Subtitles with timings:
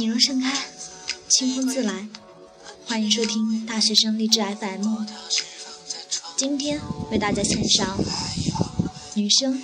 [0.00, 0.50] 你若盛开，
[1.28, 2.08] 清风自来。
[2.86, 5.04] 欢迎收听大学生励志 FM。
[6.38, 6.80] 今天
[7.10, 7.98] 为大家献上：
[9.12, 9.62] 女生，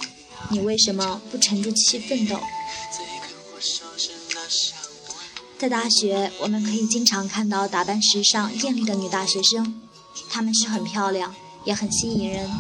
[0.51, 2.39] 你为什么不沉住气奋斗？
[5.57, 9.81] 在大学，我们可以经常看到打扮时尚、艳丽的女大学生，
[10.29, 11.35] 她们是很漂亮，
[11.65, 12.51] 也很吸引人。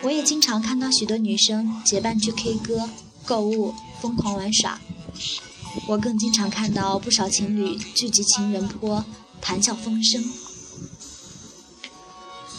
[0.00, 2.88] 我也经常看到许多女生结伴去 K 歌、
[3.26, 4.80] 购物、疯狂玩耍。
[5.88, 9.04] 我更经常看到不少情侣聚集情人坡，
[9.40, 10.24] 谈笑风生。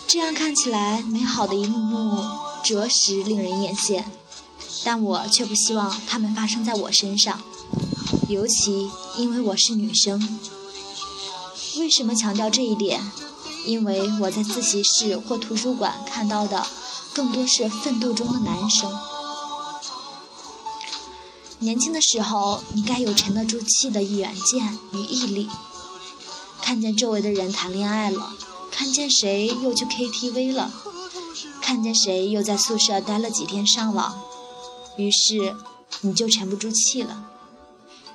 [0.07, 2.23] 这样看起来美好的一幕幕，
[2.63, 4.03] 着实令人艳羡。
[4.83, 7.41] 但我却不希望它们发生在我身上。
[8.27, 10.39] 尤其因为我是女生，
[11.77, 13.01] 为什么强调这一点？
[13.65, 16.67] 因为我在自习室或图书馆看到的
[17.13, 18.91] 更多是奋斗中的男生。
[21.63, 25.49] 年轻的时候，你该有沉得住气的远见与毅力。
[26.61, 28.33] 看见周围的人谈恋爱了，
[28.69, 30.73] 看见谁又去 KTV 了，
[31.61, 34.21] 看见谁又在宿舍待了几天上网，
[34.97, 35.55] 于是
[36.01, 37.29] 你就沉不住气了。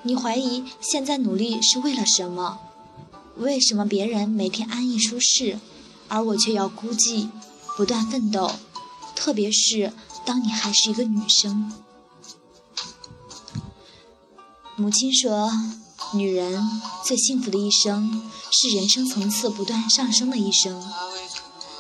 [0.03, 2.59] 你怀疑现在努力是为了什么？
[3.39, 5.59] 为什么别人每天安逸舒适，
[6.09, 7.29] 而我却要孤寂、
[7.77, 8.51] 不断奋斗？
[9.17, 9.93] 特别是
[10.27, 11.73] 当你还是一个女生。
[14.81, 15.51] 母亲说，
[16.13, 16.71] 女人
[17.05, 20.81] 最幸福的一生是人生层次不断上升的一生。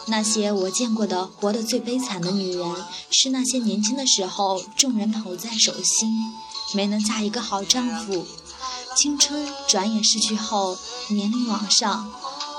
[0.06, 2.74] 那些我见过的活得最悲惨的女人，
[3.08, 6.10] 是那些年轻的时候众人捧在手心。
[6.74, 8.26] 没能嫁一个好丈夫，
[8.96, 10.76] 青春转眼逝去后，
[11.10, 12.10] 年龄往上，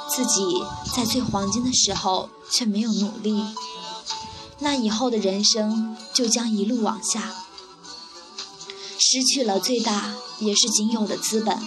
[0.10, 0.64] 自己
[0.96, 3.44] 在最黄金的时候却没有努力，
[4.60, 7.36] 那以后的人生就将一路往下，
[9.12, 11.58] 失去了最大也是仅有的资本，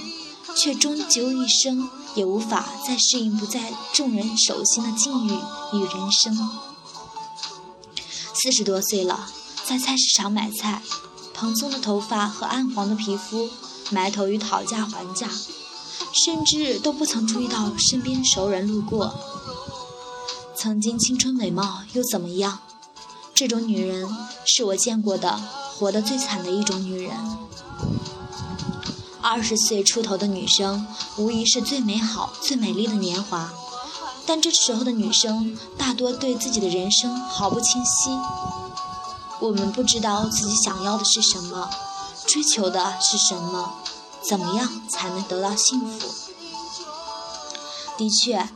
[0.55, 5.33] 却终究一生也无法再适应不在众人手心的境遇
[5.73, 6.49] 与人生。
[8.33, 9.29] 四十多岁了，
[9.65, 10.85] 在菜市场买菜。
[11.35, 13.51] 蓬松的头发和暗黄的皮肤，
[13.91, 15.29] 埋头于讨价还价，
[16.13, 19.13] 甚至都不曾注意到身边熟人路过。
[20.55, 22.61] 曾经青春美貌又怎么样？
[23.35, 24.09] 这种女人
[24.45, 25.43] 是我见过的
[25.79, 27.17] 活得最惨的一种女人。
[29.21, 33.53] 二十岁出头的女生，无疑是最美好、最美丽的年华，
[34.27, 38.11] 但这时候的女生大多对自己的人生毫不清晰。
[39.41, 41.69] 我们不知道自己想要的是什么，
[42.27, 43.75] 追求的是什么，
[44.29, 46.09] 怎么样才能得到幸福？
[47.99, 48.49] 的确，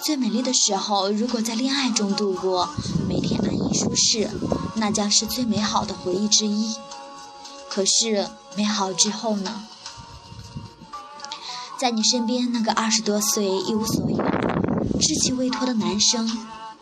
[0.00, 2.68] 最美丽的时候，如果在恋爱中度过，
[3.08, 3.31] 每天
[3.72, 4.30] 安逸舒适，
[4.74, 6.76] 那将是最美好的回忆之一。
[7.70, 9.64] 可是，美好之后呢？
[11.78, 14.18] 在你身边那个二十多岁一无所有、
[15.00, 16.30] 志气未脱的男生，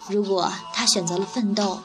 [0.08, 1.78] 如果他选择了奋斗，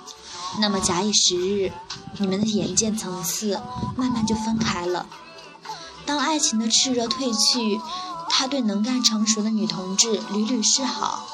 [0.59, 1.71] 那么，假以时日，
[2.17, 3.61] 你们的眼界层次
[3.95, 5.05] 慢慢就分开了。
[6.07, 7.79] 当爱情的炽热褪去，
[8.27, 11.27] 他对能干成熟的女同志屡屡示好，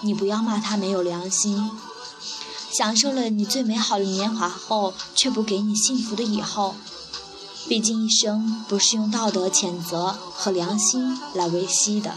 [0.00, 1.70] 你不要骂他没有良心。
[2.76, 6.74] 享受了你最美好的年华后，却不给你幸福的以后。
[7.68, 12.14] 毕竟一生不是用道德谴责和良心来维系的。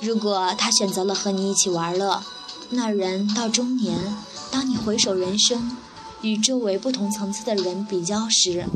[0.00, 2.24] 如果他选择了和你一起玩乐，
[2.70, 4.16] 那人到中年，
[4.50, 5.76] 当你回首人生，
[6.20, 8.66] 与周围不同层次的人比较时，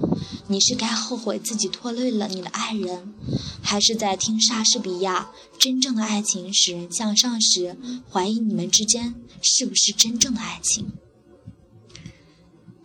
[0.49, 3.15] 你是该后悔自己拖累了你的爱人，
[3.63, 7.77] 还是在听莎士比亚“真正的爱情使人向上”时，
[8.11, 10.93] 怀疑你们之间是不是真正的爱情？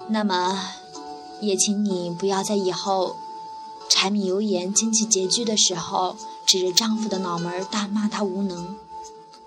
[0.10, 0.70] 那么，
[1.42, 3.18] 也请你不要在以后
[3.90, 8.76] 柴米油盐、经济拮据的时候，指着丈夫的脑门大骂他无能。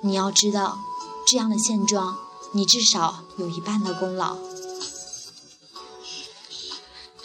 [0.02, 0.78] 你要知道。
[1.26, 2.16] 这样的现状，
[2.52, 4.36] 你至少有一半的功劳。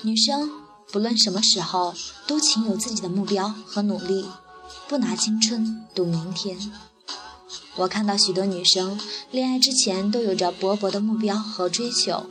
[0.03, 0.51] 女生
[0.95, 1.93] 不论什么时候，
[2.25, 4.27] 都请有自己的目标和努力，
[4.87, 6.71] 不拿青春赌明天。
[7.75, 8.97] 我看到许多女生
[9.29, 12.27] 恋爱之前都有着勃勃的目标和追求，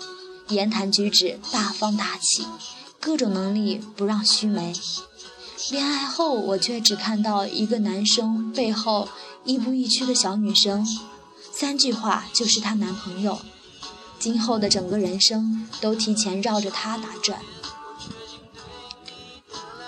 [0.49, 2.47] 言谈举止大方大气，
[2.99, 4.73] 各种能力不让须眉。
[5.71, 9.11] 恋爱后，我却只看到一个男生背后
[9.45, 10.87] 亦步亦趋的小女生。
[11.53, 13.39] 三句话就是她男朋友，
[14.19, 17.39] 今后的整个人生都提前绕着她打转。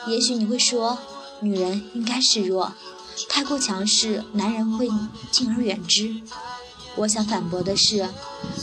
[0.07, 0.99] 也许你会说，
[1.41, 2.73] 女人应该示弱，
[3.29, 4.89] 太过强势，男人会
[5.31, 6.23] 敬而远之。
[6.97, 8.09] 我想反驳的是，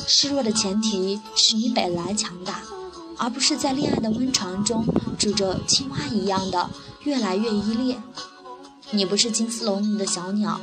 [0.07, 2.61] 示弱的前提是你本来强大，
[3.17, 4.85] 而不是在恋爱的温床中
[5.19, 6.69] 煮着青蛙一样的
[7.01, 8.01] 越来越依恋。
[8.91, 10.59] 你不是金丝笼里的小鸟，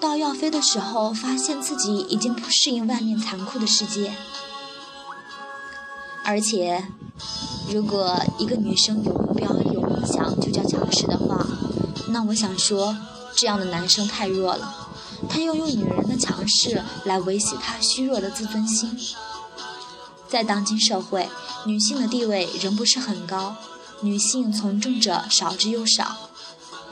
[0.00, 4.14] 到要飞的时候，发现自己已经不适应外面残酷的世界。
[6.24, 6.86] 而且，
[7.70, 11.46] 如果一个女生有目标、有梦想就叫强势的话，
[12.08, 12.96] 那我想说，
[13.34, 14.88] 这样的男生太弱了。
[15.28, 18.98] 他要用女人的强势来维系他虚弱的自尊心。
[20.28, 21.28] 在当今社会，
[21.66, 23.56] 女性的地位仍不是很高，
[24.00, 26.16] 女性从政者少之又少，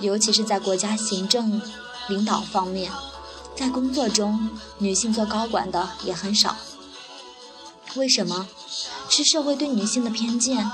[0.00, 1.62] 尤其是在国家行政
[2.08, 2.92] 领导方面，
[3.56, 6.56] 在工作中，女性做高管的也很少。
[7.94, 8.46] 为什么？
[9.16, 10.70] 是社会对女性的偏见？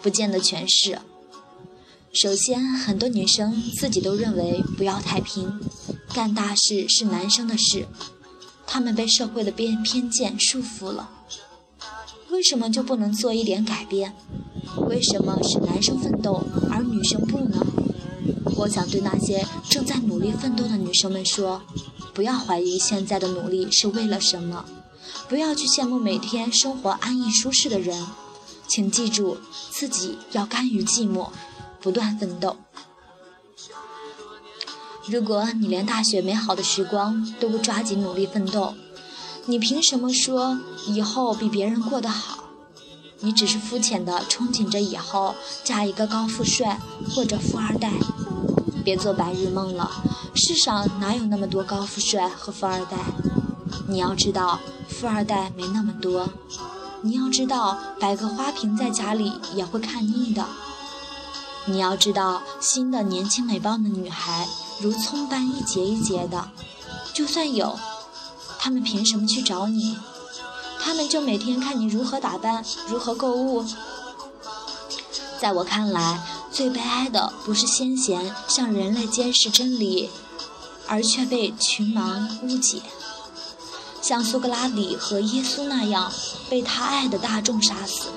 [0.00, 1.00] 不见得全是。
[2.14, 5.60] 首先，很多女生自己都认为不要太拼，
[6.14, 7.86] 干大事是男生的事，
[8.66, 11.10] 她们被社会的偏偏见束缚了。
[12.30, 14.14] 为什么就不能做一点改变？
[14.88, 17.66] 为什么是男生奋斗而女生不呢？
[18.56, 21.60] 我想对那些正在努力奋斗的女生们说：
[22.14, 24.64] 不要怀疑现在的努力是为了什么，
[25.28, 28.06] 不要去羡慕每天生活安逸舒适的人，
[28.68, 29.38] 请记住
[29.70, 31.28] 自己要甘于寂寞，
[31.80, 32.56] 不断奋斗。
[35.06, 38.74] 如果你连大学美好的时光都不抓紧努力奋斗，
[39.46, 42.44] 你凭什么说以后比别人过得好？
[43.20, 46.78] 你只是肤浅的憧憬着以后嫁一个高富帅
[47.10, 47.90] 或者富二代，
[48.84, 49.90] 别做白日梦了。
[50.34, 52.98] 世上哪有那么多高富帅和富二代？
[53.86, 56.28] 你要知道，富二代没那么多。
[57.02, 60.46] 你要知道，摆个花瓶在家里也会看腻的。
[61.66, 64.48] 你要知道，新的年轻美貌的女孩
[64.80, 66.50] 如葱般一节一节的，
[67.12, 67.78] 就算有。
[68.58, 69.98] 他们凭什么去找你？
[70.80, 73.64] 他们就每天看你如何打扮，如何购物。
[75.38, 80.08] 在我看来，最悲哀的不是先贤向人类揭示真理，
[80.86, 82.80] 而却被群盲误解，
[84.04, 86.12] 像苏格拉底和耶稣那样
[86.50, 88.08] 被他爱的大众杀死，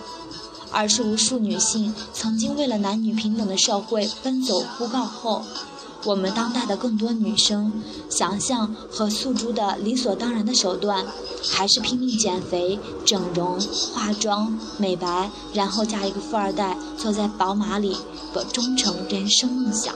[0.70, 5.46] 而是无数女性曾经为了男女平等的社会奔走呼告后。
[6.04, 11.06] 我们当代的更多女生，想象和诉诸的理所当然的手段，
[11.50, 13.58] 还是拼命减肥、整容、
[13.94, 17.96] 化妆、美白，然后嫁一个富二代，坐在宝马里
[18.34, 19.96] 的忠诚人生梦想。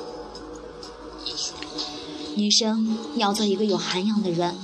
[2.35, 4.55] 女生要做一个有涵养的人，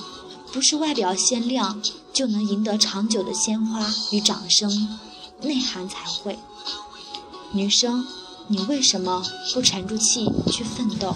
[0.51, 1.81] 不是外表鲜亮
[2.13, 4.97] 就能赢得长久的鲜花与掌声
[5.41, 6.38] 内涵才会。
[7.51, 8.05] 女生
[8.47, 9.23] 你为什么
[9.53, 11.15] 不沉住气去奋斗？